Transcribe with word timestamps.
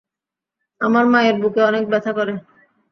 আমার 0.81 1.05
মায়ের 1.05 1.35
বুকে 1.41 1.61
অনেক 1.69 1.83
ব্যথা 1.91 2.11
করে। 2.17 2.33